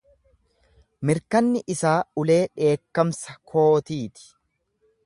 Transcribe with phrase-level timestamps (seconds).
[1.09, 4.27] Mirkanni isaa ulee dheekkamsa kootiiti.